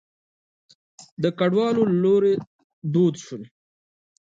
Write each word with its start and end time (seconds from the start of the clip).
د 1.23 1.23
کډوالو 1.39 1.81
له 1.91 1.95
لوري 2.03 2.33
دود 2.93 3.15
شول. 3.25 3.43